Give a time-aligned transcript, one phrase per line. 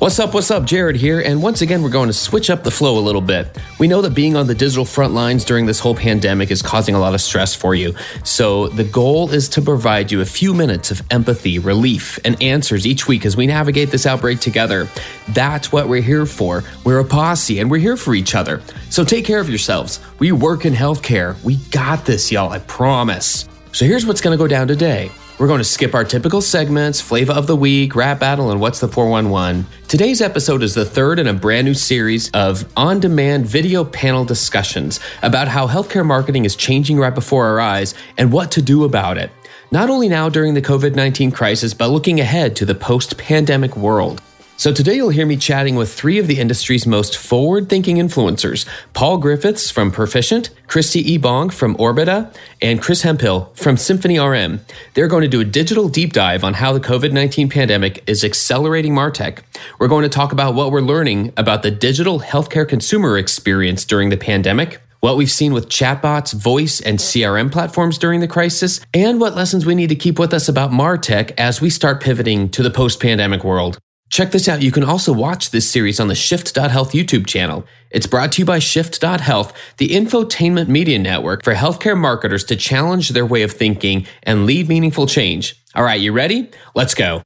[0.00, 0.32] What's up?
[0.32, 0.64] What's up?
[0.64, 1.20] Jared here.
[1.20, 3.58] And once again, we're going to switch up the flow a little bit.
[3.78, 6.94] We know that being on the digital front lines during this whole pandemic is causing
[6.94, 7.94] a lot of stress for you.
[8.24, 12.86] So, the goal is to provide you a few minutes of empathy, relief, and answers
[12.86, 14.88] each week as we navigate this outbreak together.
[15.34, 16.64] That's what we're here for.
[16.82, 18.62] We're a posse and we're here for each other.
[18.88, 20.00] So, take care of yourselves.
[20.18, 21.38] We work in healthcare.
[21.44, 22.50] We got this, y'all.
[22.50, 23.46] I promise.
[23.72, 25.10] So, here's what's going to go down today.
[25.40, 28.78] We're going to skip our typical segments, flavor of the week, rap battle, and what's
[28.80, 29.64] the 411.
[29.88, 34.26] Today's episode is the third in a brand new series of on demand video panel
[34.26, 38.84] discussions about how healthcare marketing is changing right before our eyes and what to do
[38.84, 39.32] about it.
[39.70, 43.78] Not only now during the COVID 19 crisis, but looking ahead to the post pandemic
[43.78, 44.20] world.
[44.60, 49.16] So today you'll hear me chatting with three of the industry's most forward-thinking influencers, Paul
[49.16, 52.30] Griffiths from Perficient, Kristi Ebong from Orbita,
[52.60, 54.60] and Chris Hemphill from Symphony RM.
[54.92, 58.92] They're going to do a digital deep dive on how the COVID-19 pandemic is accelerating
[58.92, 59.38] MarTech.
[59.78, 64.10] We're going to talk about what we're learning about the digital healthcare consumer experience during
[64.10, 69.22] the pandemic, what we've seen with chatbots, voice, and CRM platforms during the crisis, and
[69.22, 72.62] what lessons we need to keep with us about MarTech as we start pivoting to
[72.62, 73.78] the post pandemic world.
[74.10, 74.60] Check this out.
[74.60, 77.64] You can also watch this series on the Shift.Health YouTube channel.
[77.90, 83.10] It's brought to you by Shift.Health, the infotainment media network for healthcare marketers to challenge
[83.10, 85.62] their way of thinking and lead meaningful change.
[85.76, 86.50] All right, you ready?
[86.74, 87.22] Let's go.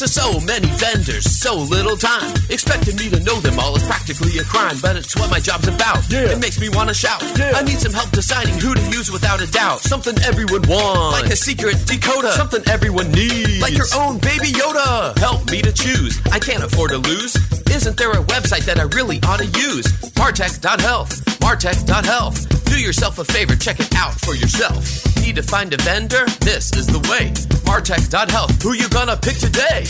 [0.00, 2.32] So many vendors, so little time.
[2.48, 5.68] Expecting me to know them all is practically a crime, but it's what my job's
[5.68, 6.10] about.
[6.10, 6.32] Yeah.
[6.32, 7.22] It makes me want to shout.
[7.38, 7.52] Yeah.
[7.54, 9.80] I need some help deciding who to use without a doubt.
[9.80, 12.32] Something everyone wants, like a secret decoder.
[12.32, 15.16] Something everyone needs, like your own baby Yoda.
[15.18, 16.18] Help me to choose.
[16.32, 17.36] I can't afford to lose.
[17.70, 19.86] Isn't there a website that I really ought to use?
[20.16, 21.24] Martech.health.
[21.40, 22.59] Martech.health.
[22.70, 24.84] Do yourself a favor, check it out for yourself.
[25.20, 26.24] Need to find a vendor?
[26.38, 27.30] This is the way.
[27.66, 28.62] Martech.health.
[28.62, 29.82] Who you gonna pick today?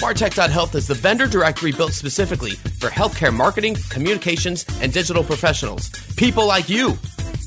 [0.00, 5.90] Martech.health is the vendor directory built specifically for healthcare marketing, communications, and digital professionals.
[6.16, 6.92] People like you.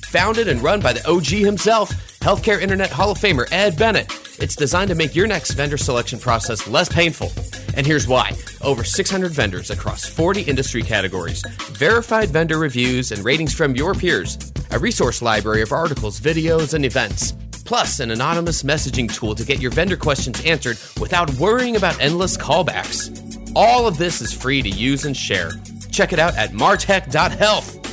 [0.07, 4.11] Founded and run by the OG himself, Healthcare Internet Hall of Famer Ed Bennett.
[4.39, 7.31] It's designed to make your next vendor selection process less painful.
[7.77, 13.53] And here's why over 600 vendors across 40 industry categories, verified vendor reviews and ratings
[13.53, 14.37] from your peers,
[14.71, 17.33] a resource library of articles, videos, and events,
[17.65, 22.37] plus an anonymous messaging tool to get your vendor questions answered without worrying about endless
[22.37, 23.51] callbacks.
[23.55, 25.51] All of this is free to use and share.
[25.91, 27.85] Check it out at martech.health.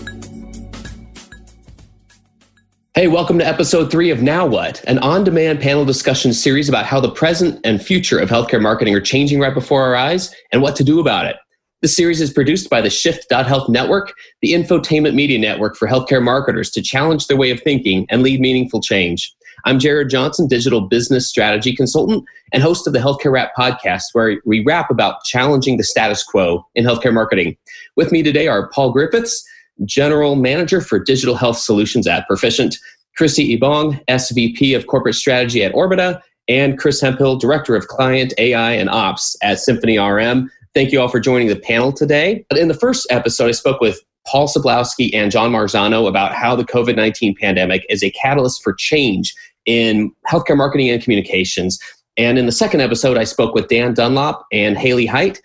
[2.94, 6.84] Hey, welcome to episode three of Now What, an on demand panel discussion series about
[6.84, 10.60] how the present and future of healthcare marketing are changing right before our eyes and
[10.60, 11.36] what to do about it.
[11.82, 16.70] This series is produced by the Shift.Health Network, the infotainment media network for healthcare marketers
[16.70, 19.34] to challenge their way of thinking and lead meaningful change.
[19.64, 24.40] I'm Jared Johnson, digital business strategy consultant and host of the Healthcare Rap podcast, where
[24.46, 27.56] we rap about challenging the status quo in healthcare marketing.
[27.96, 29.44] With me today are Paul Griffiths,
[29.84, 32.78] General Manager for Digital Health Solutions at Perficient,
[33.18, 38.70] Kristi Ebong, SVP of Corporate Strategy at Orbita, and Chris Hemphill, Director of Client AI
[38.70, 40.48] and Ops at Symphony RM.
[40.74, 42.46] Thank you all for joining the panel today.
[42.56, 46.64] In the first episode, I spoke with Paul Soblowski and John Marzano about how the
[46.64, 49.34] COVID 19 pandemic is a catalyst for change
[49.66, 51.78] in healthcare marketing and communications.
[52.16, 55.40] And in the second episode, I spoke with Dan Dunlop and Haley Height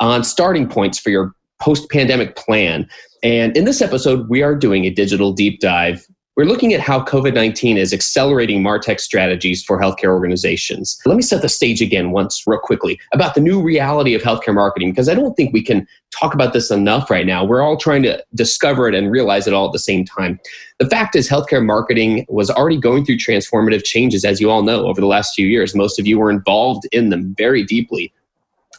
[0.00, 2.86] on starting points for your post pandemic plan.
[3.22, 7.02] And in this episode, we are doing a digital deep dive we're looking at how
[7.02, 10.98] COVID 19 is accelerating MarTech strategies for healthcare organizations.
[11.06, 14.54] Let me set the stage again once, real quickly, about the new reality of healthcare
[14.54, 17.42] marketing, because I don't think we can talk about this enough right now.
[17.42, 20.38] We're all trying to discover it and realize it all at the same time.
[20.78, 24.86] The fact is, healthcare marketing was already going through transformative changes, as you all know,
[24.86, 25.74] over the last few years.
[25.74, 28.12] Most of you were involved in them very deeply.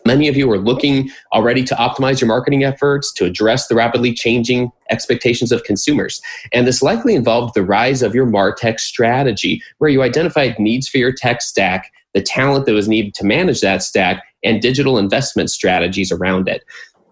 [0.07, 4.13] Many of you are looking already to optimize your marketing efforts to address the rapidly
[4.13, 6.21] changing expectations of consumers.
[6.53, 10.97] And this likely involved the rise of your MarTech strategy, where you identified needs for
[10.97, 15.51] your tech stack, the talent that was needed to manage that stack, and digital investment
[15.51, 16.63] strategies around it.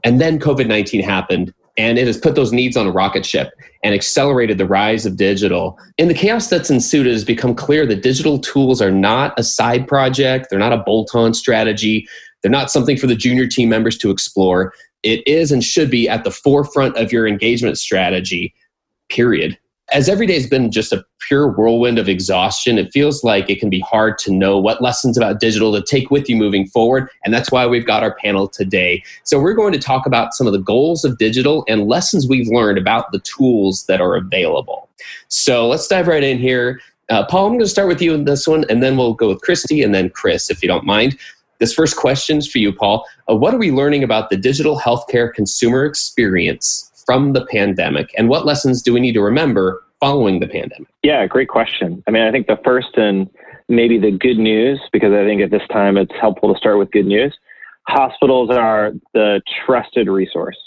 [0.06, 3.52] And then COVID 19 happened, and it has put those needs on a rocket ship
[3.84, 5.78] and accelerated the rise of digital.
[5.98, 9.44] In the chaos that's ensued, it has become clear that digital tools are not a
[9.44, 12.08] side project, they're not a bolt on strategy.
[12.46, 14.72] They're not something for the junior team members to explore.
[15.02, 18.54] It is and should be at the forefront of your engagement strategy,
[19.10, 19.58] period.
[19.92, 23.60] As every day has been just a pure whirlwind of exhaustion, it feels like it
[23.60, 27.10] can be hard to know what lessons about digital to take with you moving forward.
[27.24, 29.04] And that's why we've got our panel today.
[29.24, 32.50] So, we're going to talk about some of the goals of digital and lessons we've
[32.50, 34.88] learned about the tools that are available.
[35.30, 36.80] So, let's dive right in here.
[37.10, 39.30] Uh, Paul, I'm going to start with you in this one, and then we'll go
[39.30, 41.18] with Kristi and then Chris, if you don't mind.
[41.60, 43.06] This first question is for you, Paul.
[43.30, 48.30] Uh, what are we learning about the digital healthcare consumer experience from the pandemic, and
[48.30, 50.88] what lessons do we need to remember following the pandemic?
[51.04, 52.04] Yeah, great question.
[52.08, 53.30] I mean, I think the first and
[53.70, 56.92] maybe the good news, because I think at this time it's helpful to start with
[56.92, 57.36] good news.
[57.88, 60.58] Hospitals are the trusted resource.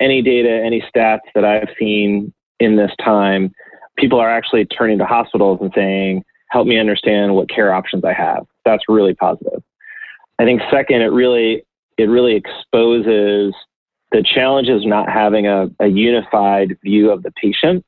[0.00, 3.52] Any data, any stats that I've seen in this time,
[3.96, 8.12] people are actually turning to hospitals and saying, help me understand what care options I
[8.12, 8.44] have.
[8.64, 9.62] That's really positive.
[10.38, 11.62] I think second, it really
[11.98, 13.54] it really exposes
[14.12, 17.84] the challenges of not having a, a unified view of the patient.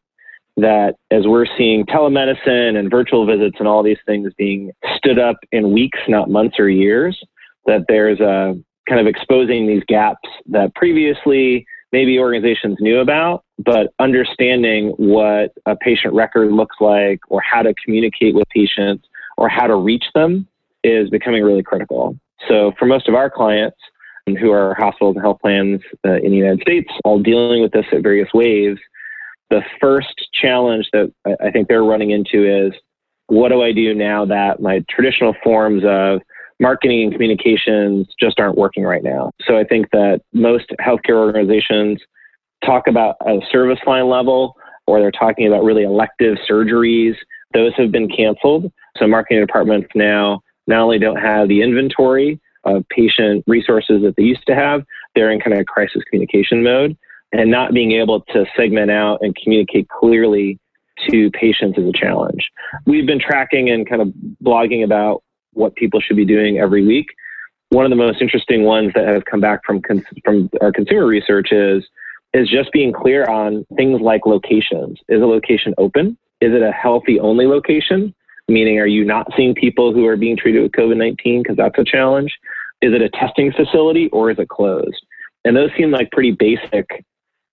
[0.56, 5.37] That as we're seeing telemedicine and virtual visits and all these things being stood up
[5.53, 7.23] in weeks, not months or years,
[7.67, 8.55] that there's a
[8.89, 15.77] kind of exposing these gaps that previously maybe organizations knew about, but understanding what a
[15.77, 19.06] patient record looks like or how to communicate with patients
[19.37, 20.47] or how to reach them
[20.83, 22.19] is becoming really critical.
[22.49, 23.76] So for most of our clients
[24.40, 27.87] who are hospitals and health plans uh, in the United States, all dealing with this
[27.93, 28.79] at various waves,
[29.50, 32.73] the first challenge that I think they're running into is
[33.29, 36.20] what do I do now that my traditional forms of
[36.61, 39.31] marketing and communications just aren't working right now?
[39.46, 42.00] So I think that most healthcare organizations
[42.64, 44.55] talk about a service line level
[44.87, 47.14] or they're talking about really elective surgeries.
[47.55, 48.70] Those have been canceled.
[48.96, 54.23] So marketing departments now not only don't have the inventory of patient resources that they
[54.23, 54.85] used to have,
[55.15, 56.97] they're in kind of crisis communication mode.
[57.32, 60.59] And not being able to segment out and communicate clearly
[61.09, 62.49] to patients is a challenge.
[62.87, 64.09] We've been tracking and kind of
[64.43, 65.23] blogging about
[65.53, 67.06] what people should be doing every week.
[67.70, 71.06] One of the most interesting ones that have come back from cons- from our consumer
[71.06, 71.85] research is
[72.35, 74.99] is just being clear on things like locations.
[75.09, 76.17] Is a location open?
[76.41, 78.15] Is it a healthy only location?
[78.49, 81.43] Meaning, are you not seeing people who are being treated with COVID 19?
[81.43, 82.35] Because that's a challenge.
[82.81, 85.05] Is it a testing facility or is it closed?
[85.45, 87.05] And those seem like pretty basic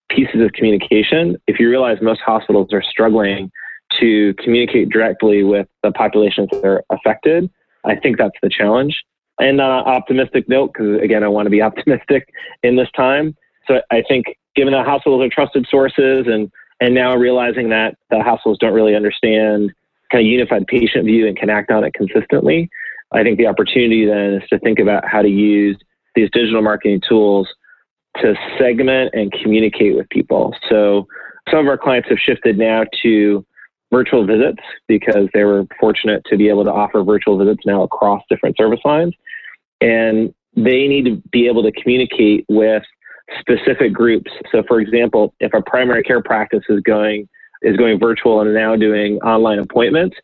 [0.09, 1.38] pieces of communication.
[1.47, 3.51] If you realize most hospitals are struggling
[4.00, 7.50] to communicate directly with the populations that are affected,
[7.83, 9.03] I think that's the challenge.
[9.39, 12.29] And on an optimistic note, because again, I want to be optimistic
[12.63, 13.36] in this time.
[13.67, 18.22] So I think given that hospitals are trusted sources and and now realizing that the
[18.22, 19.72] hospitals don't really understand
[20.12, 22.69] kind of unified patient view and can act on it consistently,
[23.12, 25.77] I think the opportunity then is to think about how to use
[26.15, 27.47] these digital marketing tools
[28.21, 30.55] to segment and communicate with people.
[30.69, 31.07] So
[31.50, 33.45] some of our clients have shifted now to
[33.91, 38.21] virtual visits because they were fortunate to be able to offer virtual visits now across
[38.29, 39.13] different service lines.
[39.81, 42.83] And they need to be able to communicate with
[43.39, 44.31] specific groups.
[44.51, 47.27] So, for example, if a primary care practice is going
[47.65, 50.15] is going virtual and now doing online appointments,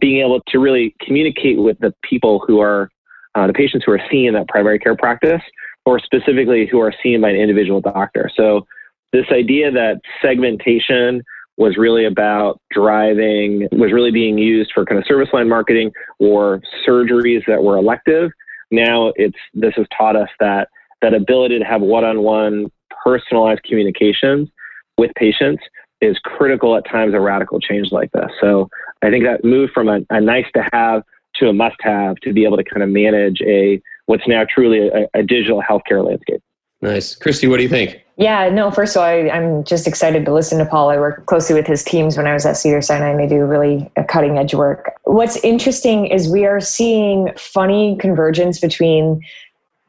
[0.00, 2.88] being able to really communicate with the people who are
[3.34, 5.42] uh, the patients who are seen in that primary care practice,
[5.84, 8.30] or specifically who are seen by an individual doctor.
[8.36, 8.66] So,
[9.12, 11.22] this idea that segmentation
[11.56, 16.60] was really about driving, was really being used for kind of service line marketing or
[16.86, 18.30] surgeries that were elective.
[18.70, 20.68] Now it's this has taught us that
[21.02, 22.66] that ability to have one-on-one
[23.04, 24.48] personalized communications
[24.96, 25.62] with patients
[26.00, 28.30] is critical at times of radical change like this.
[28.40, 28.68] So
[29.02, 31.02] I think that move from a, a nice to have
[31.36, 34.88] to a must have to be able to kind of manage a what's now truly
[34.88, 36.42] a, a digital healthcare landscape.
[36.80, 37.16] Nice.
[37.18, 38.04] Kristi, what do you think?
[38.16, 40.90] Yeah, no, first of all, I, am just excited to listen to Paul.
[40.90, 43.90] I work closely with his teams when I was at Cedars-Sinai, and they do really
[44.06, 44.92] cutting edge work.
[45.04, 49.20] What's interesting is we are seeing funny convergence between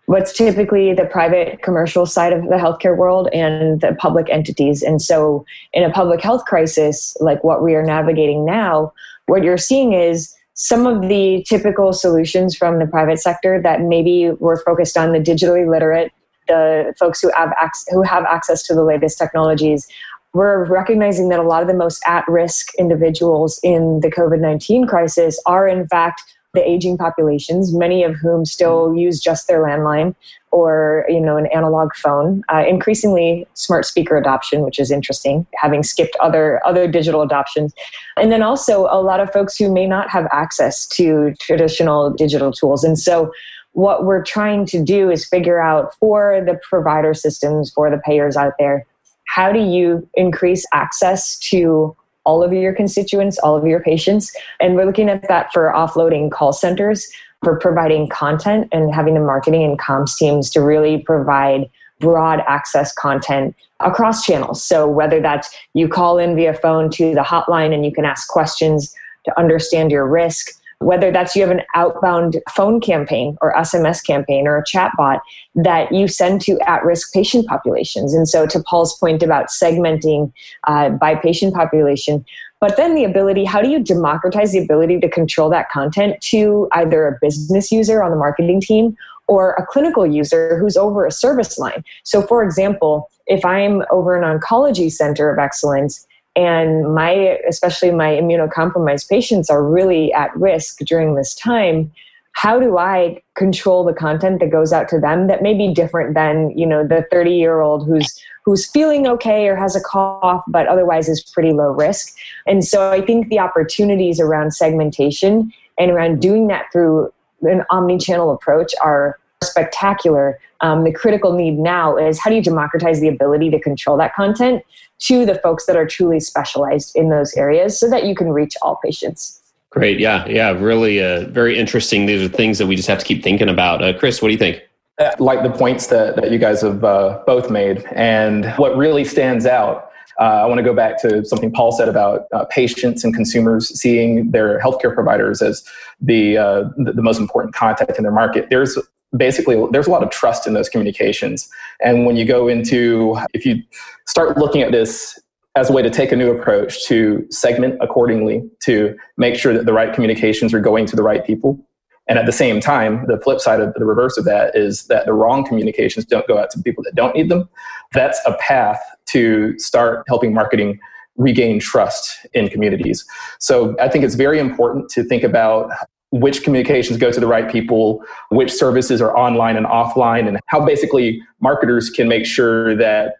[0.07, 4.83] what's typically the private commercial side of the healthcare world and the public entities.
[4.83, 8.93] And so, in a public health crisis like what we are navigating now,
[9.27, 14.31] what you're seeing is some of the typical solutions from the private sector that maybe
[14.39, 16.11] were focused on the digitally literate
[16.47, 19.87] the folks who have ac- who have access to the latest technologies
[20.33, 25.67] we're recognizing that a lot of the most at-risk individuals in the covid-19 crisis are
[25.67, 26.21] in fact
[26.55, 30.15] the aging populations many of whom still use just their landline
[30.51, 32.43] or you know an analog phone.
[32.51, 37.73] Uh, increasingly smart speaker adoption which is interesting having skipped other other digital adoptions.
[38.17, 42.51] And then also a lot of folks who may not have access to traditional digital
[42.51, 42.83] tools.
[42.83, 43.31] And so
[43.73, 48.37] what we're trying to do is figure out for the provider systems, for the payers
[48.37, 48.85] out there,
[49.27, 51.95] how do you increase access to
[52.25, 54.35] all of your constituents, all of your patients?
[54.59, 57.07] And we're looking at that for offloading call centers,
[57.43, 62.93] for providing content and having the marketing and comms teams to really provide broad access
[62.93, 64.63] content across channels.
[64.63, 68.27] So whether that's you call in via phone to the hotline and you can ask
[68.27, 68.93] questions
[69.25, 74.47] to understand your risk, whether that's you have an outbound phone campaign or SMS campaign
[74.47, 75.19] or a chatbot
[75.55, 78.13] that you send to at risk patient populations.
[78.13, 80.31] And so, to Paul's point about segmenting
[80.67, 82.25] uh, by patient population,
[82.59, 86.67] but then the ability how do you democratize the ability to control that content to
[86.73, 88.95] either a business user on the marketing team
[89.27, 91.83] or a clinical user who's over a service line?
[92.03, 98.11] So, for example, if I'm over an oncology center of excellence, and my especially my
[98.11, 101.91] immunocompromised patients are really at risk during this time.
[102.33, 106.13] How do i control the content that goes out to them that may be different
[106.13, 110.43] than you know the 30 year old who's who's feeling okay or has a cough
[110.47, 112.13] but otherwise is pretty low risk?
[112.45, 117.11] And so i think the opportunities around segmentation and around doing that through
[117.41, 120.39] an omni-channel approach are spectacular.
[120.61, 124.13] Um, the critical need now is how do you democratize the ability to control that
[124.15, 124.63] content
[124.99, 128.55] to the folks that are truly specialized in those areas so that you can reach
[128.61, 129.41] all patients.
[129.69, 129.99] Great.
[129.99, 130.25] Yeah.
[130.27, 130.51] Yeah.
[130.51, 132.05] Really uh, very interesting.
[132.05, 133.83] These are things that we just have to keep thinking about.
[133.83, 134.61] Uh, Chris, what do you think?
[134.99, 137.85] I like the points that, that you guys have uh, both made.
[137.91, 141.89] And what really stands out, uh, I want to go back to something Paul said
[141.89, 145.65] about uh, patients and consumers seeing their healthcare providers as
[145.99, 148.47] the, uh, the, the most important contact in their market.
[148.49, 148.77] There's
[149.17, 151.47] basically there's a lot of trust in those communications.
[151.81, 153.61] And when you go into if you
[154.07, 155.19] start looking at this
[155.55, 159.65] as a way to take a new approach to segment accordingly to make sure that
[159.65, 161.65] the right communications are going to the right people.
[162.07, 165.05] And at the same time the flip side of the reverse of that is that
[165.05, 167.49] the wrong communications don't go out to people that don't need them.
[167.93, 170.79] That's a path to start helping marketing
[171.17, 173.05] regain trust in communities.
[173.39, 175.71] So i think it's very important to think about
[176.11, 180.65] which communications go to the right people, which services are online and offline, and how
[180.65, 183.15] basically marketers can make sure that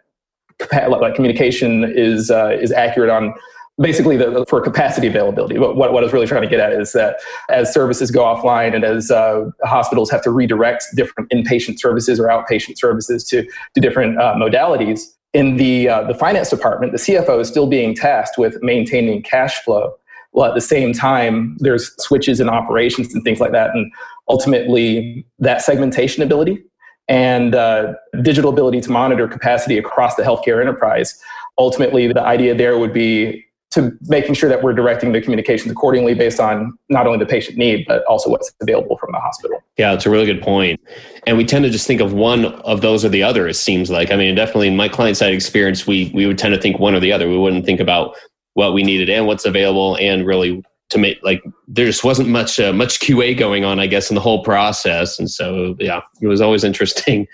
[0.87, 3.33] like communication is uh, is accurate on
[3.77, 5.57] basically the, for capacity availability.
[5.57, 7.17] But what, what I was really trying to get at is that
[7.49, 12.27] as services go offline and as uh, hospitals have to redirect different inpatient services or
[12.27, 15.01] outpatient services to, to different uh, modalities,
[15.33, 19.55] in the, uh, the finance department, the CFO is still being tasked with maintaining cash
[19.63, 19.93] flow
[20.35, 23.91] while at the same time there's switches in operations and things like that and
[24.27, 26.61] ultimately that segmentation ability
[27.07, 31.17] and uh, digital ability to monitor capacity across the healthcare enterprise.
[31.57, 36.13] Ultimately the idea there would be to making sure that we're directing the communications accordingly
[36.13, 39.63] based on not only the patient need but also what's available from the hospital.
[39.77, 40.81] Yeah it's a really good point.
[41.27, 43.89] And we tend to just think of one of those or the other it seems
[43.89, 44.11] like.
[44.11, 46.93] I mean definitely in my client side experience we we would tend to think one
[46.93, 47.29] or the other.
[47.29, 48.17] We wouldn't think about
[48.55, 52.59] what we needed and what's available and really to make like there just wasn't much
[52.59, 55.19] uh, much QA going on, I guess, in the whole process.
[55.19, 57.27] And so, yeah, it was always interesting.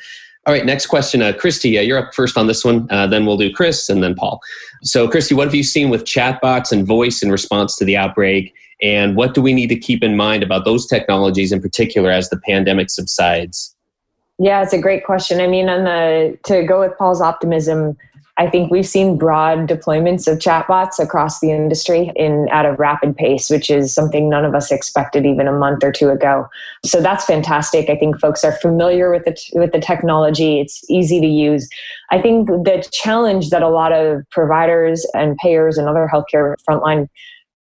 [0.47, 1.77] All right, next question, uh, Kristi.
[1.77, 2.87] Uh, you're up first on this one.
[2.89, 4.41] Uh, then we'll do Chris and then Paul.
[4.81, 8.53] So, Kristi, what have you seen with chatbots and voice in response to the outbreak?
[8.81, 12.31] And what do we need to keep in mind about those technologies in particular as
[12.31, 13.75] the pandemic subsides?
[14.39, 15.39] Yeah, it's a great question.
[15.39, 17.95] I mean, on the to go with Paul's optimism,
[18.41, 23.15] I think we've seen broad deployments of chatbots across the industry in at a rapid
[23.15, 26.49] pace, which is something none of us expected even a month or two ago.
[26.83, 27.87] So that's fantastic.
[27.87, 30.59] I think folks are familiar with the with the technology.
[30.59, 31.69] It's easy to use.
[32.09, 37.09] I think the challenge that a lot of providers and payers and other healthcare frontline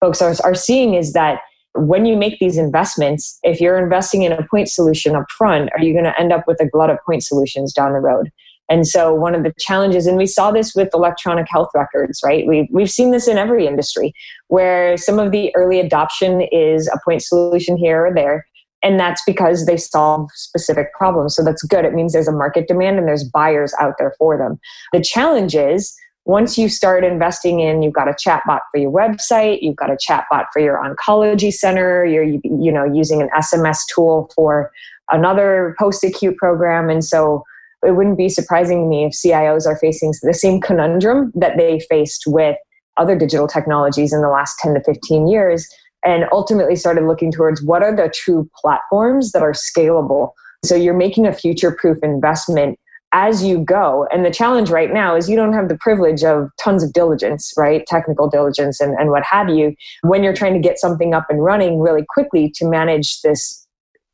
[0.00, 1.40] folks are, are seeing is that
[1.72, 5.82] when you make these investments, if you're investing in a point solution up front, are
[5.82, 8.30] you going to end up with a glut of point solutions down the road?
[8.68, 12.46] And so one of the challenges, and we saw this with electronic health records, right?
[12.46, 14.12] We, we've seen this in every industry
[14.48, 18.46] where some of the early adoption is a point solution here or there.
[18.82, 21.34] And that's because they solve specific problems.
[21.34, 21.84] So that's good.
[21.84, 24.60] It means there's a market demand and there's buyers out there for them.
[24.92, 25.96] The challenge is
[26.26, 29.96] once you start investing in you've got a chatbot for your website you've got a
[29.96, 34.70] chatbot for your oncology center you're you know using an sms tool for
[35.10, 37.44] another post acute program and so
[37.84, 41.80] it wouldn't be surprising to me if cios are facing the same conundrum that they
[41.88, 42.56] faced with
[42.96, 45.68] other digital technologies in the last 10 to 15 years
[46.04, 50.30] and ultimately started looking towards what are the true platforms that are scalable
[50.64, 52.78] so you're making a future proof investment
[53.12, 54.06] as you go.
[54.12, 57.52] And the challenge right now is you don't have the privilege of tons of diligence,
[57.56, 57.86] right?
[57.86, 61.42] Technical diligence and, and what have you, when you're trying to get something up and
[61.42, 63.65] running really quickly to manage this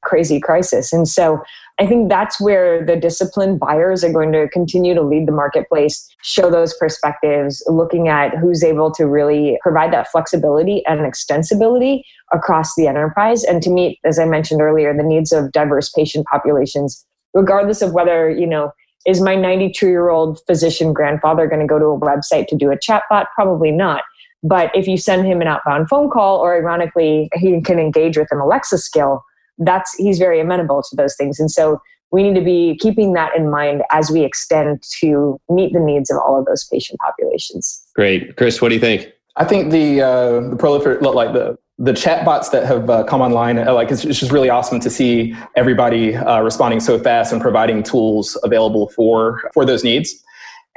[0.02, 0.92] crazy crisis.
[0.92, 1.42] And so
[1.78, 6.06] I think that's where the disciplined buyers are going to continue to lead the marketplace,
[6.22, 12.74] show those perspectives, looking at who's able to really provide that flexibility and extensibility across
[12.76, 17.04] the enterprise and to meet, as I mentioned earlier, the needs of diverse patient populations
[17.34, 18.72] regardless of whether you know
[19.06, 22.70] is my 92 year old physician grandfather going to go to a website to do
[22.70, 23.26] a chatbot?
[23.34, 24.02] Probably not.
[24.44, 28.28] But if you send him an outbound phone call, or ironically, he can engage with
[28.30, 29.24] an Alexa skill,
[29.66, 31.38] that's he's very amenable to those things.
[31.38, 35.72] And so we need to be keeping that in mind as we extend to meet
[35.72, 37.84] the needs of all of those patient populations.
[37.94, 38.60] Great, Chris.
[38.60, 39.08] What do you think?
[39.36, 43.58] I think the uh, the prolifer like the the chatbots that have uh, come online,
[43.58, 47.40] uh, like it's, it's, just really awesome to see everybody uh, responding so fast and
[47.40, 50.22] providing tools available for for those needs.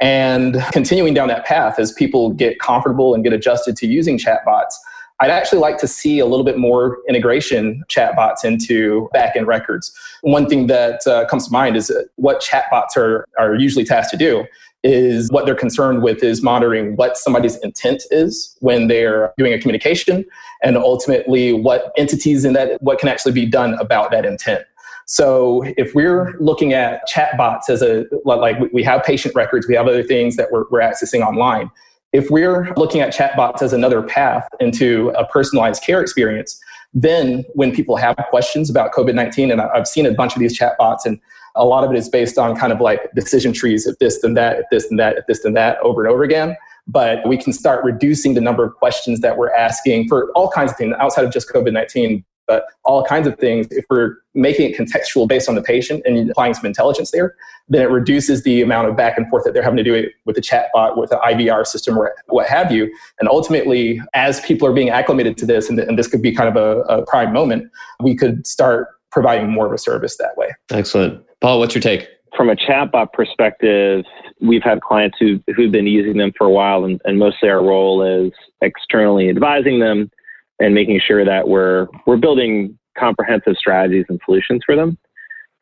[0.00, 4.74] And continuing down that path as people get comfortable and get adjusted to using chatbots,
[5.20, 9.92] I'd actually like to see a little bit more integration chatbots into backend records.
[10.20, 14.16] One thing that uh, comes to mind is what chatbots are, are usually tasked to
[14.18, 14.44] do
[14.82, 19.58] is what they're concerned with is monitoring what somebody's intent is when they're doing a
[19.58, 20.24] communication
[20.62, 24.62] and ultimately what entities in that what can actually be done about that intent
[25.06, 29.88] so if we're looking at chatbots as a like we have patient records we have
[29.88, 31.70] other things that we're, we're accessing online
[32.16, 36.60] if we're looking at chatbots as another path into a personalized care experience
[36.94, 41.04] then when people have questions about covid-19 and i've seen a bunch of these chatbots
[41.04, 41.20] and
[41.56, 44.34] a lot of it is based on kind of like decision trees if this then
[44.34, 46.56] that, if this then that, if this then that over and over again.
[46.86, 50.70] But we can start reducing the number of questions that we're asking for all kinds
[50.70, 53.66] of things outside of just COVID 19, but all kinds of things.
[53.70, 57.34] If we're making it contextual based on the patient and applying some intelligence there,
[57.68, 60.12] then it reduces the amount of back and forth that they're having to do it
[60.24, 62.92] with the chatbot, with the IVR system, or what have you.
[63.20, 66.48] And ultimately, as people are being acclimated to this, and, and this could be kind
[66.48, 70.48] of a, a prime moment, we could start providing more of a service that way.
[70.70, 71.24] Excellent.
[71.40, 72.08] Paul, what's your take?
[72.36, 74.04] From a chatbot perspective,
[74.40, 77.62] we've had clients who, who've been using them for a while, and, and mostly our
[77.62, 80.10] role is externally advising them
[80.58, 84.96] and making sure that we're, we're building comprehensive strategies and solutions for them.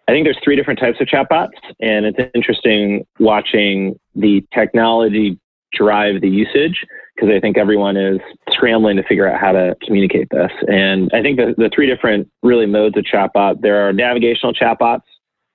[0.07, 5.39] I think there's three different types of chatbots, and it's interesting watching the technology
[5.73, 10.29] drive the usage because I think everyone is scrambling to figure out how to communicate
[10.31, 10.51] this.
[10.69, 15.03] And I think the, the three different really modes of chatbot there are navigational chatbots.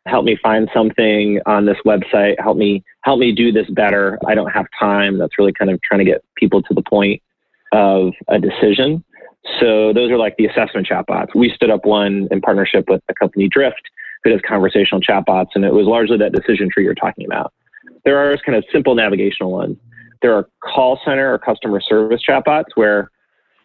[0.07, 2.39] Help me find something on this website.
[2.39, 4.17] Help me help me do this better.
[4.25, 5.17] I don't have time.
[5.17, 7.21] That's really kind of trying to get people to the point
[7.71, 9.03] of a decision.
[9.59, 11.35] So those are like the assessment chatbots.
[11.35, 13.81] We stood up one in partnership with the company Drift,
[14.23, 17.53] who does conversational chatbots, and it was largely that decision tree you're talking about.
[18.05, 19.77] There are kind of simple navigational ones
[20.21, 23.11] there are call center or customer service chatbots where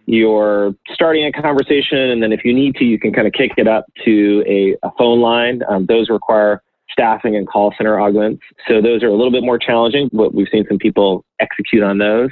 [0.07, 3.53] you're starting a conversation, and then if you need to, you can kind of kick
[3.57, 5.63] it up to a, a phone line.
[5.69, 8.43] Um, those require staffing and call center augments.
[8.69, 11.99] So those are a little bit more challenging, but we've seen some people execute on
[11.99, 12.31] those.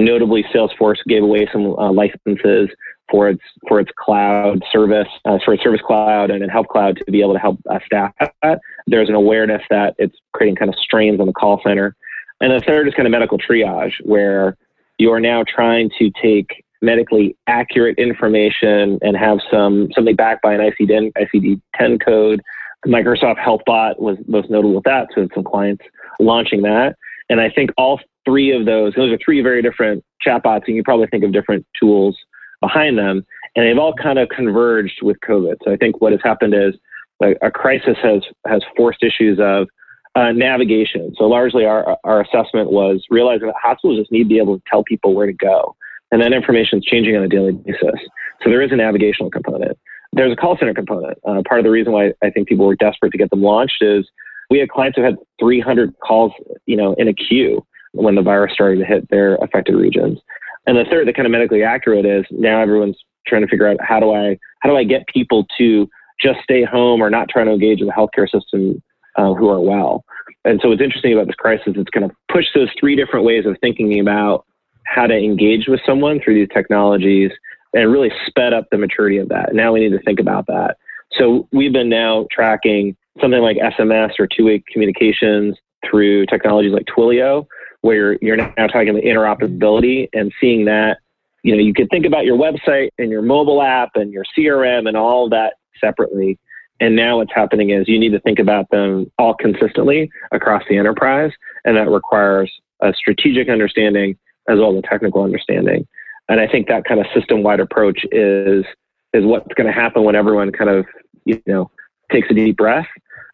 [0.00, 2.68] Notably, Salesforce gave away some uh, licenses
[3.10, 7.12] for its for its cloud service, uh, for its service cloud and Health Cloud to
[7.12, 8.60] be able to help uh, staff that.
[8.86, 11.94] There's an awareness that it's creating kind of strains on the call center.
[12.40, 14.56] And the third is kind of medical triage, where
[14.98, 20.54] you are now trying to take medically accurate information and have some something backed by
[20.54, 22.42] an ICD, ICD-10 code.
[22.86, 25.84] Microsoft HealthBot was most notable with that, so some clients
[26.20, 26.96] launching that.
[27.30, 30.82] And I think all three of those, those are three very different chatbots, and you
[30.82, 32.16] probably think of different tools
[32.60, 35.56] behind them, and they've all kind of converged with COVID.
[35.64, 36.74] So I think what has happened is
[37.20, 39.68] like, a crisis has has forced issues of
[40.16, 41.12] uh, navigation.
[41.16, 44.62] So largely our, our assessment was realizing that hospitals just need to be able to
[44.70, 45.76] tell people where to go.
[46.12, 48.00] And that information is changing on a daily basis.
[48.42, 49.76] So there is a navigational component.
[50.12, 51.18] There's a call center component.
[51.24, 53.82] Uh, part of the reason why I think people were desperate to get them launched
[53.82, 54.08] is
[54.50, 56.32] We had clients who had 300 calls,
[56.66, 60.18] you know, in a queue when the virus started to hit their affected regions.
[60.66, 63.76] And the third, the kind of medically accurate is now everyone's trying to figure out
[63.80, 65.88] how do I how do I get people to
[66.20, 68.82] just stay home or not trying to engage in the healthcare system
[69.16, 70.04] uh, who are well.
[70.44, 73.46] And so what's interesting about this crisis, it's kind of pushed those three different ways
[73.46, 74.44] of thinking about
[74.86, 77.30] how to engage with someone through these technologies
[77.74, 79.54] and really sped up the maturity of that.
[79.54, 80.76] Now we need to think about that.
[81.18, 85.56] So we've been now tracking something like SMS or two-way communications
[85.88, 87.46] through technologies like Twilio,
[87.84, 90.96] where you're now talking about interoperability and seeing that,
[91.42, 94.88] you know, you could think about your website and your mobile app and your CRM
[94.88, 96.38] and all that separately.
[96.80, 100.78] And now what's happening is you need to think about them all consistently across the
[100.78, 101.30] enterprise.
[101.66, 104.16] And that requires a strategic understanding
[104.48, 105.86] as well as a technical understanding.
[106.30, 108.64] And I think that kind of system wide approach is
[109.12, 110.86] is what's going to happen when everyone kind of
[111.26, 111.70] you know
[112.10, 112.88] takes a deep breath.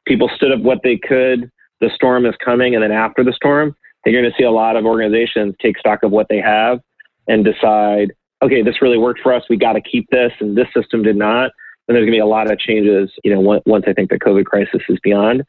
[0.08, 1.52] People stood up what they could.
[1.80, 4.76] The storm is coming, and then after the storm, you're going to see a lot
[4.76, 6.80] of organizations take stock of what they have
[7.28, 9.44] and decide, okay, this really worked for us.
[9.50, 11.50] We got to keep this, and this system did not.
[11.86, 13.10] And there's going to be a lot of changes.
[13.24, 15.42] You know, once I think the COVID crisis is beyond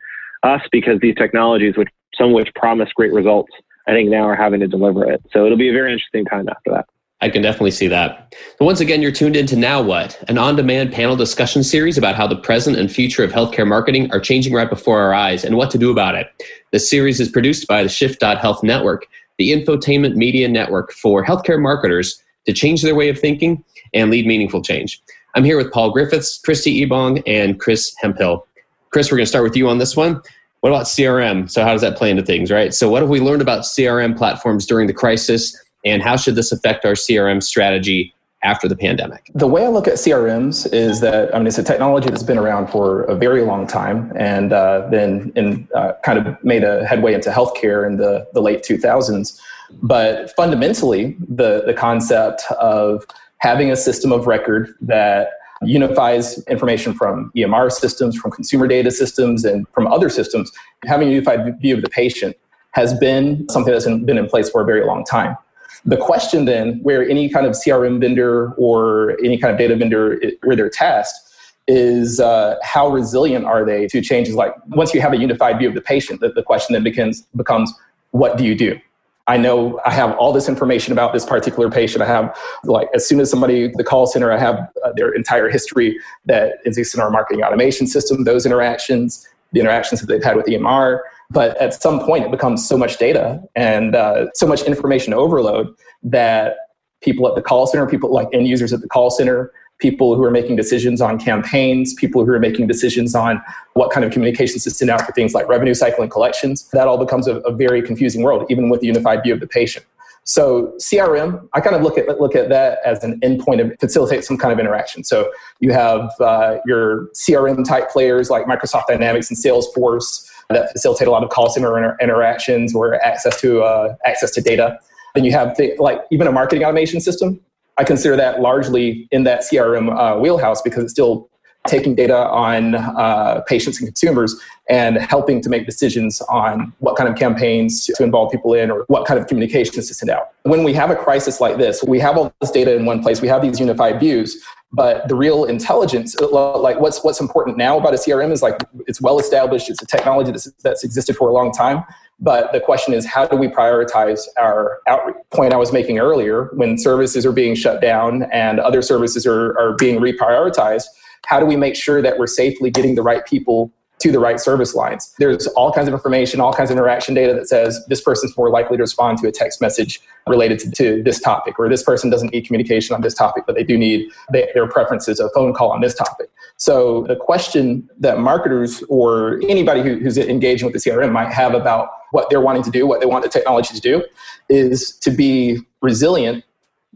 [0.43, 3.51] us, because these technologies, which some of which promise great results,
[3.87, 5.21] I think now are having to deliver it.
[5.31, 6.85] So it'll be a very interesting time after that.
[7.21, 8.33] I can definitely see that.
[8.57, 12.15] So once again, you're tuned into Now What, an on demand panel discussion series about
[12.15, 15.55] how the present and future of healthcare marketing are changing right before our eyes and
[15.55, 16.27] what to do about it.
[16.71, 19.05] This series is produced by the Shift.Health Network,
[19.37, 24.25] the infotainment media network for healthcare marketers to change their way of thinking and lead
[24.25, 25.01] meaningful change.
[25.35, 28.47] I'm here with Paul Griffiths, Kristi Ebong, and Chris Hemphill.
[28.89, 30.21] Chris, we're going to start with you on this one.
[30.61, 31.49] What about CRM?
[31.49, 32.73] So, how does that play into things, right?
[32.73, 35.57] So, what have we learned about CRM platforms during the crisis?
[35.83, 38.13] And how should this affect our CRM strategy
[38.43, 39.29] after the pandemic?
[39.35, 42.37] The way I look at CRMs is that I mean it's a technology that's been
[42.37, 46.85] around for a very long time, and uh, then in uh, kind of made a
[46.85, 49.39] headway into healthcare in the the late 2000s.
[49.81, 53.05] But fundamentally, the the concept of
[53.37, 55.31] having a system of record that
[55.63, 60.51] unifies information from EMR systems, from consumer data systems, and from other systems,
[60.85, 62.35] having a unified view of the patient
[62.71, 65.37] has been something that's been in place for a very long time.
[65.85, 70.21] The question then, where any kind of CRM vendor or any kind of data vendor,
[70.43, 71.31] where they're tasked,
[71.67, 75.69] is uh, how resilient are they to changes like once you have a unified view
[75.69, 77.71] of the patient, the, the question then becomes, becomes
[78.11, 78.79] what do you do?
[79.27, 82.01] I know I have all this information about this particular patient.
[82.01, 85.47] I have, like, as soon as somebody, the call center, I have uh, their entire
[85.47, 90.35] history that exists in our marketing automation system, those interactions, the interactions that they've had
[90.35, 91.01] with EMR.
[91.31, 95.73] But at some point, it becomes so much data and uh, so much information overload
[96.03, 96.55] that
[97.01, 100.23] people at the call center, people like end users at the call center, people who
[100.23, 103.41] are making decisions on campaigns, people who are making decisions on
[103.73, 106.87] what kind of communications to send out for things like revenue cycle and collections, that
[106.87, 109.85] all becomes a, a very confusing world, even with the unified view of the patient.
[110.23, 114.23] So CRM, I kind of look at look at that as an endpoint to facilitate
[114.23, 115.03] some kind of interaction.
[115.03, 121.07] So you have uh, your CRM type players like Microsoft Dynamics and Salesforce that facilitate
[121.07, 124.79] a lot of call center inter- interactions or access to uh, access to data.
[125.15, 127.39] Then you have th- like even a marketing automation system.
[127.77, 131.29] I consider that largely in that CRM uh, wheelhouse because it's still
[131.67, 134.35] taking data on uh, patients and consumers
[134.69, 138.85] and helping to make decisions on what kind of campaigns to involve people in or
[138.87, 140.29] what kind of communications to send out.
[140.43, 143.21] When we have a crisis like this, we have all this data in one place,
[143.21, 147.77] we have these unified views, but the real intelligence uh, like what's what's important now
[147.77, 148.57] about a crm is like
[148.87, 151.83] it's well established it's a technology that's, that's existed for a long time.
[152.23, 155.15] But the question is how do we prioritize our outreach?
[155.31, 159.57] Point i was making earlier when services are being shut down and other services are,
[159.59, 160.85] are being reprioritized
[161.25, 164.39] how do we make sure that we're safely getting the right people to the right
[164.39, 165.13] service lines.
[165.19, 168.49] There's all kinds of information, all kinds of interaction data that says this person's more
[168.49, 172.09] likely to respond to a text message related to, to this topic, or this person
[172.09, 175.53] doesn't need communication on this topic, but they do need they, their preferences, a phone
[175.53, 176.29] call on this topic.
[176.57, 181.53] So the question that marketers or anybody who, who's engaging with the CRM might have
[181.53, 184.03] about what they're wanting to do, what they want the technology to do,
[184.49, 186.43] is to be resilient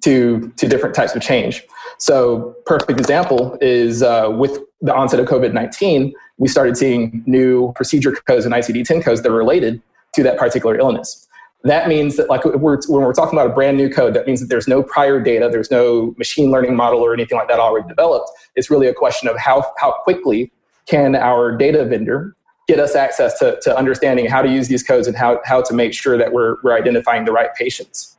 [0.01, 1.63] to, to different types of change.
[1.97, 7.71] So, perfect example is uh, with the onset of COVID 19, we started seeing new
[7.73, 9.81] procedure codes and ICD 10 codes that are related
[10.13, 11.27] to that particular illness.
[11.63, 14.39] That means that, like, we're, when we're talking about a brand new code, that means
[14.39, 17.87] that there's no prior data, there's no machine learning model or anything like that already
[17.87, 18.29] developed.
[18.55, 20.51] It's really a question of how, how quickly
[20.85, 22.35] can our data vendor
[22.67, 25.73] get us access to, to understanding how to use these codes and how, how to
[25.73, 28.14] make sure that we're, we're identifying the right patients.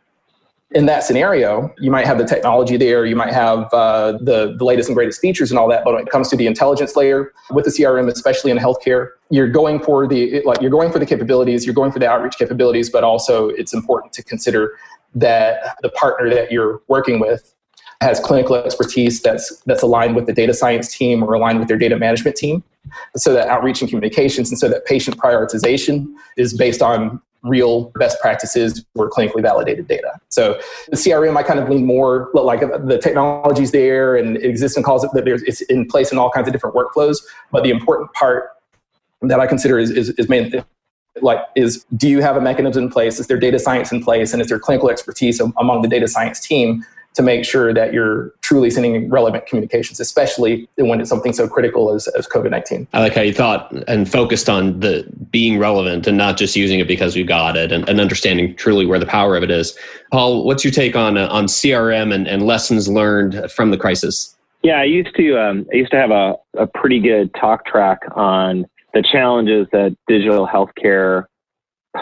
[0.72, 4.64] In that scenario, you might have the technology there, you might have uh, the, the
[4.64, 5.84] latest and greatest features and all that.
[5.84, 9.48] But when it comes to the intelligence layer with the CRM, especially in healthcare, you're
[9.48, 12.90] going for the like you're going for the capabilities, you're going for the outreach capabilities,
[12.90, 14.76] but also it's important to consider
[15.14, 17.54] that the partner that you're working with
[18.00, 21.78] has clinical expertise that's that's aligned with the data science team or aligned with their
[21.78, 22.62] data management team
[23.16, 28.20] so that outreach and communications and so that patient prioritization is based on real best
[28.20, 30.18] practices or clinically validated data.
[30.28, 35.02] So the CRM, I kind of lean more like the technology's there and existing calls
[35.02, 37.18] that there's it's in place in all kinds of different workflows.
[37.50, 38.50] But the important part
[39.22, 40.52] that I consider is is, is main,
[41.22, 43.18] like is do you have a mechanism in place?
[43.18, 46.40] Is there data science in place, and is there clinical expertise among the data science
[46.40, 46.84] team
[47.16, 51.92] to make sure that you're truly sending relevant communications, especially when it's something so critical
[51.92, 52.86] as, as COVID 19.
[52.92, 56.78] I like how you thought and focused on the being relevant and not just using
[56.78, 59.76] it because we got it and, and understanding truly where the power of it is.
[60.12, 64.36] Paul, what's your take on, uh, on CRM and, and lessons learned from the crisis?
[64.62, 68.00] Yeah, I used to um, I used to have a, a pretty good talk track
[68.14, 71.24] on the challenges that digital healthcare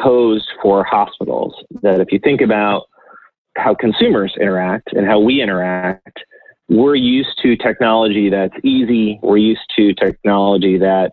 [0.03, 1.55] posed for hospitals.
[1.83, 2.85] That if you think about
[3.57, 6.25] how consumers interact and how we interact,
[6.69, 9.19] we're used to technology that's easy.
[9.23, 11.13] We're used to technology that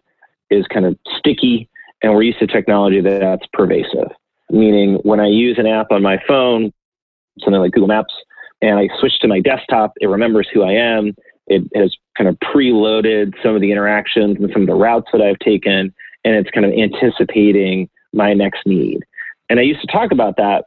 [0.50, 1.70] is kind of sticky,
[2.02, 4.12] and we're used to technology that's pervasive.
[4.50, 6.74] Meaning, when I use an app on my phone,
[7.40, 8.14] something like Google Maps,
[8.62, 11.14] and I switch to my desktop, it remembers who I am.
[11.48, 15.22] It has kind of preloaded some of the interactions and some of the routes that
[15.22, 19.02] I've taken, and it's kind of anticipating my next need.
[19.50, 20.66] And I used to talk about that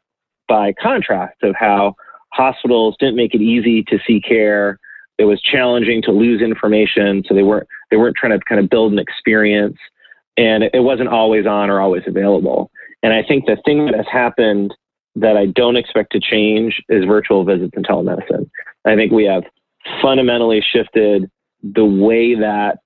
[0.48, 1.94] by contrast of how
[2.32, 4.78] hospitals didn't make it easy to see care.
[5.18, 8.68] It was challenging to lose information, so they weren't they weren't trying to kind of
[8.68, 9.78] build an experience,
[10.36, 12.70] and it wasn't always on or always available.
[13.02, 14.74] And I think the thing that has happened
[15.16, 18.50] that I don't expect to change is virtual visits and telemedicine.
[18.84, 19.44] I think we have
[20.02, 21.30] fundamentally shifted
[21.62, 22.78] the way that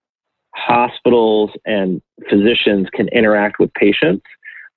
[0.54, 4.24] hospitals and physicians can interact with patients.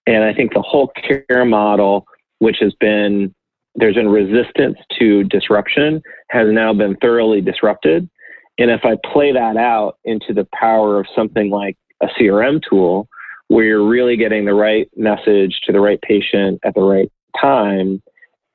[0.07, 0.91] And I think the whole
[1.27, 2.05] care model
[2.41, 3.33] which has been
[3.75, 8.09] there's been resistance to disruption has now been thoroughly disrupted.
[8.57, 13.07] And if I play that out into the power of something like a CRM tool,
[13.47, 18.01] where you're really getting the right message to the right patient at the right time,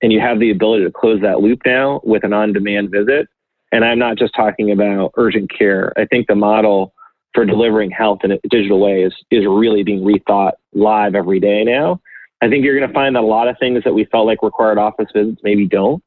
[0.03, 3.29] and you have the ability to close that loop now with an on demand visit.
[3.73, 5.93] And I'm not just talking about urgent care.
[5.97, 6.93] I think the model
[7.35, 11.63] for delivering health in a digital way is, is really being rethought live every day
[11.65, 12.01] now.
[12.43, 14.43] I think you're going to find that a lot of things that we felt like
[14.43, 16.03] required office visits maybe don't.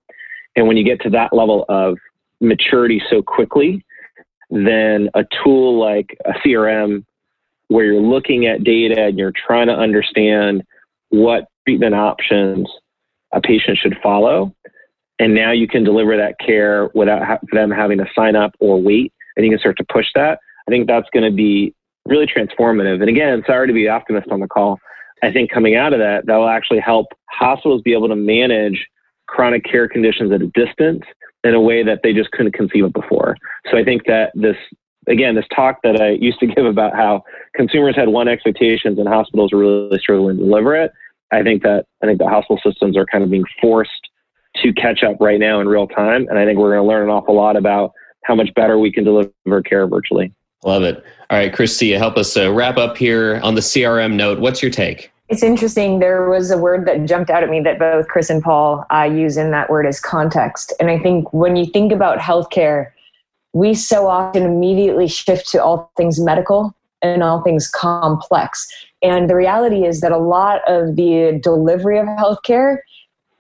[0.56, 1.98] And when you get to that level of
[2.42, 3.84] maturity so quickly,
[4.50, 7.04] then a tool like a CRM,
[7.68, 10.64] where you're looking at data and you're trying to understand
[11.10, 12.68] what treatment options
[13.32, 14.54] a patient should follow,
[15.20, 18.82] and now you can deliver that care without ha- them having to sign up or
[18.82, 20.40] wait, and you can start to push that.
[20.68, 21.74] I think that's going to be
[22.06, 23.02] really transformative.
[23.02, 24.80] And again, sorry to be optimist on the call.
[25.24, 28.88] I think coming out of that, that will actually help hospitals be able to manage
[29.28, 31.04] chronic care conditions at a distance
[31.44, 33.36] in a way that they just couldn't conceive of before.
[33.70, 34.56] So I think that this,
[35.08, 37.24] again, this talk that I used to give about how
[37.56, 40.92] consumers had one expectations and hospitals were really struggling to deliver it.
[41.32, 44.10] I think that I think the hospital systems are kind of being forced
[44.58, 47.04] to catch up right now in real time, and I think we're going to learn
[47.04, 47.92] an awful lot about
[48.24, 50.34] how much better we can deliver care virtually.
[50.64, 51.04] Love it.
[51.30, 54.40] All right, Kristi, help us uh, wrap up here on the CRM note.
[54.40, 55.12] What's your take?
[55.30, 56.00] It's interesting.
[56.00, 59.04] There was a word that jumped out at me that both Chris and Paul uh,
[59.04, 60.74] use, and that word is context.
[60.80, 62.92] And I think when you think about healthcare,
[63.54, 68.68] we so often immediately shift to all things medical and all things complex.
[69.02, 72.80] And the reality is that a lot of the delivery of healthcare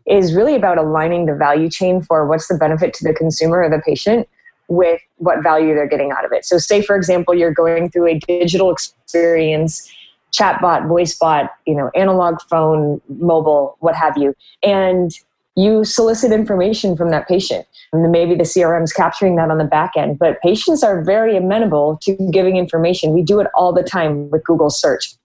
[0.05, 3.69] is really about aligning the value chain for what's the benefit to the consumer or
[3.69, 4.27] the patient
[4.69, 6.45] with what value they're getting out of it.
[6.45, 9.91] So, say for example, you're going through a digital experience,
[10.31, 15.11] chatbot, voice bot, you know, analog phone, mobile, what have you, and
[15.55, 17.65] you solicit information from that patient.
[17.91, 21.35] And maybe the CRM is capturing that on the back end, but patients are very
[21.35, 23.13] amenable to giving information.
[23.13, 25.15] We do it all the time with Google search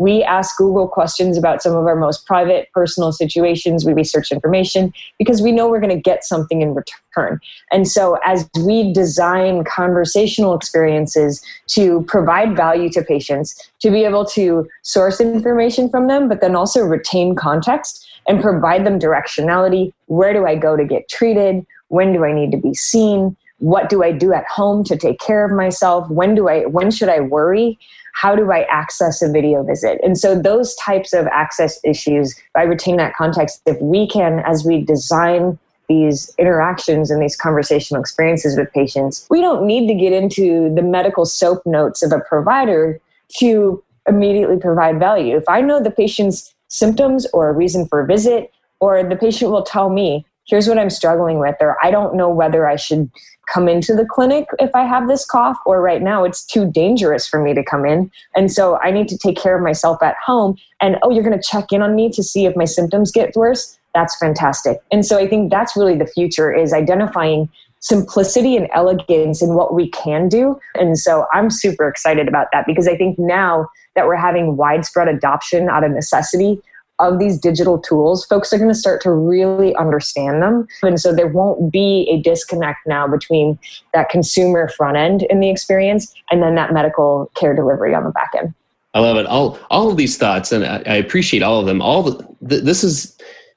[0.00, 3.84] we ask Google questions about some of our most private, personal situations.
[3.84, 7.38] We research information because we know we're going to get something in return.
[7.70, 14.24] And so, as we design conversational experiences to provide value to patients, to be able
[14.24, 20.32] to source information from them, but then also retain context and provide them directionality where
[20.32, 21.64] do I go to get treated?
[21.88, 23.36] When do I need to be seen?
[23.60, 26.10] What do I do at home to take care of myself?
[26.10, 27.78] When do I when should I worry?
[28.14, 30.00] How do I access a video visit?
[30.02, 33.62] And so those types of access issues, I retain that context.
[33.66, 39.40] If we can, as we design these interactions and these conversational experiences with patients, we
[39.40, 43.00] don't need to get into the medical soap notes of a provider
[43.38, 45.36] to immediately provide value.
[45.36, 49.50] If I know the patient's symptoms or a reason for a visit, or the patient
[49.50, 53.10] will tell me, here's what I'm struggling with, or I don't know whether I should
[53.46, 57.26] come into the clinic if I have this cough, or right now it's too dangerous
[57.26, 58.10] for me to come in.
[58.36, 60.56] And so I need to take care of myself at home.
[60.80, 63.34] And oh, you're going to check in on me to see if my symptoms get
[63.34, 63.78] worse.
[63.94, 64.78] That's fantastic.
[64.92, 67.48] And so I think that's really the future is identifying
[67.80, 70.60] simplicity and elegance in what we can do.
[70.74, 75.08] And so I'm super excited about that because I think now that we're having widespread
[75.08, 76.60] adoption out of necessity
[77.00, 80.66] of these digital tools, folks are going to start to really understand them.
[80.82, 83.58] And so there won't be a disconnect now between
[83.94, 88.10] that consumer front end in the experience and then that medical care delivery on the
[88.10, 88.54] back end.
[88.92, 89.26] I love it.
[89.26, 91.80] All all of these thoughts, and I, I appreciate all of them.
[91.80, 92.16] All the,
[92.48, 93.16] th- this is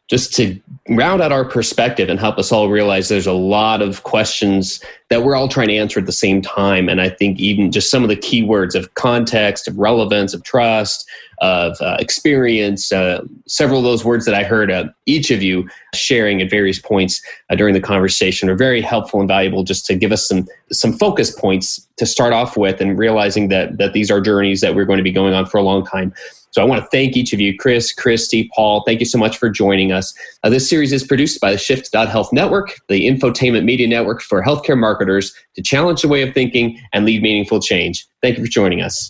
[0.10, 4.04] just to round out our perspective and help us all realize there's a lot of
[4.04, 6.90] questions that we're all trying to answer at the same time.
[6.90, 11.10] And I think even just some of the keywords of context, of relevance, of trust,
[11.40, 15.68] of uh, experience, uh, several of those words that I heard uh, each of you
[15.94, 19.96] sharing at various points uh, during the conversation are very helpful and valuable just to
[19.96, 24.10] give us some some focus points to start off with and realizing that that these
[24.10, 26.14] are journeys that we're going to be going on for a long time.
[26.52, 28.84] So I want to thank each of you, Chris, Kristi, Paul.
[28.86, 30.14] Thank you so much for joining us.
[30.44, 34.78] Uh, this series is produced by the Shift.Health Network, the infotainment media network for healthcare
[34.78, 38.06] marketers to challenge the way of thinking and lead meaningful change.
[38.22, 39.10] Thank you for joining us.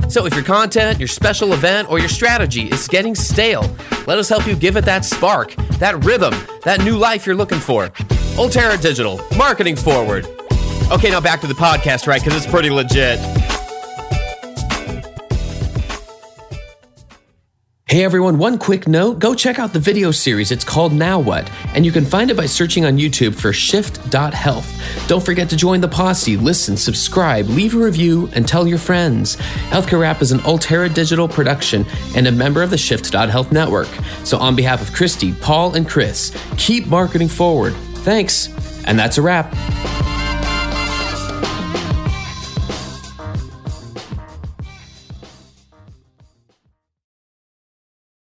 [0.11, 3.61] So if your content, your special event, or your strategy is getting stale,
[4.07, 6.33] let us help you give it that spark, that rhythm,
[6.65, 7.87] that new life you're looking for.
[8.35, 10.25] Ultera Digital, marketing forward.
[10.91, 12.21] Okay, now back to the podcast, right?
[12.21, 13.19] Because it's pretty legit.
[17.91, 20.53] Hey everyone, one quick note go check out the video series.
[20.53, 25.09] It's called Now What, and you can find it by searching on YouTube for shift.health.
[25.09, 29.35] Don't forget to join the posse, listen, subscribe, leave a review, and tell your friends.
[29.71, 33.89] Healthcare Rap is an Ultera digital production and a member of the Shift.health network.
[34.23, 37.73] So, on behalf of Kristi, Paul, and Chris, keep marketing forward.
[38.05, 38.47] Thanks,
[38.85, 39.53] and that's a wrap.